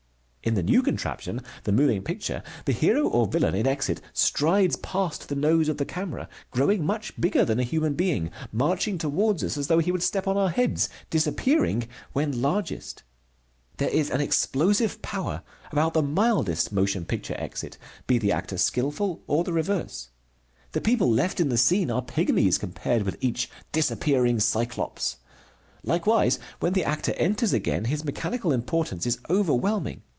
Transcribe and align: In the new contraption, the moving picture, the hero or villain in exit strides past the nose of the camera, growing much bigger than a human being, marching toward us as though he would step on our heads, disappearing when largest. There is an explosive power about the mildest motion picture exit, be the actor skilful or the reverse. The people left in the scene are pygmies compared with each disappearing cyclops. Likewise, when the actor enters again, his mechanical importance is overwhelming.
In 0.43 0.55
the 0.55 0.63
new 0.63 0.81
contraption, 0.81 1.41
the 1.65 1.71
moving 1.71 2.01
picture, 2.01 2.41
the 2.65 2.71
hero 2.71 3.07
or 3.07 3.27
villain 3.27 3.53
in 3.53 3.67
exit 3.67 4.01
strides 4.11 4.75
past 4.77 5.29
the 5.29 5.35
nose 5.35 5.69
of 5.69 5.77
the 5.77 5.85
camera, 5.85 6.27
growing 6.49 6.83
much 6.83 7.13
bigger 7.21 7.45
than 7.45 7.59
a 7.59 7.63
human 7.63 7.93
being, 7.93 8.31
marching 8.51 8.97
toward 8.97 9.43
us 9.43 9.55
as 9.55 9.67
though 9.67 9.77
he 9.77 9.91
would 9.91 10.01
step 10.01 10.27
on 10.27 10.37
our 10.37 10.49
heads, 10.49 10.89
disappearing 11.11 11.87
when 12.13 12.41
largest. 12.41 13.03
There 13.77 13.91
is 13.91 14.09
an 14.09 14.19
explosive 14.19 15.03
power 15.03 15.43
about 15.71 15.93
the 15.93 16.01
mildest 16.01 16.71
motion 16.71 17.05
picture 17.05 17.35
exit, 17.37 17.77
be 18.07 18.17
the 18.17 18.31
actor 18.31 18.57
skilful 18.57 19.21
or 19.27 19.43
the 19.43 19.53
reverse. 19.53 20.09
The 20.71 20.81
people 20.81 21.11
left 21.11 21.39
in 21.39 21.49
the 21.49 21.55
scene 21.57 21.91
are 21.91 22.01
pygmies 22.01 22.59
compared 22.59 23.03
with 23.03 23.17
each 23.21 23.47
disappearing 23.71 24.39
cyclops. 24.39 25.17
Likewise, 25.83 26.39
when 26.59 26.73
the 26.73 26.83
actor 26.83 27.13
enters 27.17 27.53
again, 27.53 27.85
his 27.85 28.03
mechanical 28.03 28.51
importance 28.51 29.05
is 29.05 29.19
overwhelming. 29.29 30.01